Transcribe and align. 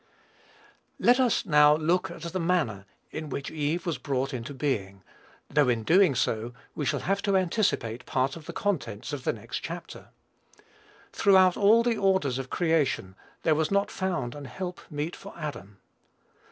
Let 0.97 1.19
us, 1.19 1.45
now, 1.45 1.75
look 1.75 2.09
at 2.09 2.23
the 2.23 2.39
manner 2.39 2.87
in 3.11 3.29
which 3.29 3.51
Eve 3.51 3.85
was 3.85 3.99
brought 3.99 4.33
into 4.33 4.51
being, 4.51 5.03
though, 5.47 5.69
in 5.69 5.81
so 6.15 6.35
doing, 6.39 6.55
we 6.73 6.85
shall 6.87 7.01
have 7.01 7.21
to 7.21 7.37
anticipate 7.37 8.07
part 8.07 8.35
of 8.35 8.47
the 8.47 8.51
contents 8.51 9.13
of 9.13 9.25
the 9.25 9.31
next 9.33 9.59
chapter. 9.59 10.09
Throughout 11.11 11.55
all 11.55 11.83
the 11.83 11.97
orders 11.97 12.39
of 12.39 12.49
creation 12.49 13.15
there 13.43 13.53
was 13.53 13.69
not 13.69 13.91
found 13.91 14.33
an 14.33 14.45
help 14.45 14.81
meet 14.89 15.15
for 15.15 15.35
Adam. 15.37 15.77